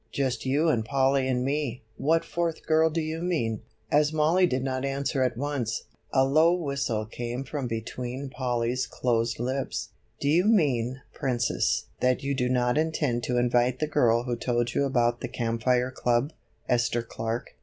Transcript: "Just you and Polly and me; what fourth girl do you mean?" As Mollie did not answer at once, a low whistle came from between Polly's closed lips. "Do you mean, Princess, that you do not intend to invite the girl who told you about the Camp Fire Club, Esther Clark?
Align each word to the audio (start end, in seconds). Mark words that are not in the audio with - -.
"Just 0.11 0.47
you 0.47 0.67
and 0.67 0.83
Polly 0.83 1.27
and 1.27 1.45
me; 1.45 1.83
what 1.95 2.25
fourth 2.25 2.65
girl 2.65 2.89
do 2.89 3.01
you 3.01 3.21
mean?" 3.21 3.61
As 3.91 4.11
Mollie 4.11 4.47
did 4.47 4.63
not 4.63 4.83
answer 4.83 5.21
at 5.21 5.37
once, 5.37 5.83
a 6.11 6.25
low 6.25 6.53
whistle 6.55 7.05
came 7.05 7.43
from 7.43 7.67
between 7.67 8.27
Polly's 8.27 8.87
closed 8.87 9.37
lips. 9.39 9.89
"Do 10.19 10.27
you 10.27 10.45
mean, 10.45 11.01
Princess, 11.13 11.85
that 11.99 12.23
you 12.23 12.33
do 12.33 12.49
not 12.49 12.79
intend 12.79 13.21
to 13.25 13.37
invite 13.37 13.77
the 13.77 13.85
girl 13.85 14.23
who 14.23 14.35
told 14.35 14.73
you 14.73 14.85
about 14.85 15.21
the 15.21 15.27
Camp 15.27 15.61
Fire 15.61 15.91
Club, 15.91 16.33
Esther 16.67 17.03
Clark? 17.03 17.51